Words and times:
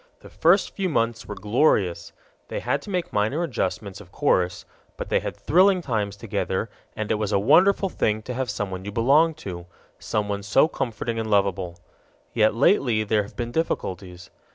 The 0.21 0.31
first 0.31 0.75
few 0.75 0.89
months 0.89 1.27
were 1.27 1.35
glorious: 1.35 2.11
they 2.47 2.59
had 2.59 2.81
to 2.81 2.89
make 2.89 3.13
minor 3.13 3.43
adjustments, 3.43 4.01
of 4.01 4.11
course, 4.11 4.65
but 4.97 5.09
they 5.09 5.19
had 5.19 5.37
thrilling 5.37 5.83
times 5.83 6.15
together, 6.15 6.71
and 6.95 7.11
it 7.11 7.19
was 7.19 7.31
a 7.31 7.37
wonderful 7.37 7.87
thing 7.87 8.23
to 8.23 8.33
have 8.33 8.49
someone 8.49 8.83
you 8.83 8.91
belonged 8.91 9.37
to, 9.45 9.67
someone 9.99 10.41
so 10.41 10.67
comforting 10.67 11.19
and 11.19 11.29
lovable. 11.29 11.77
Yet 12.33 12.55
lately 12.55 13.03
there 13.03 13.21
have 13.21 13.35
been 13.35 13.51
difficulties. 13.51 14.31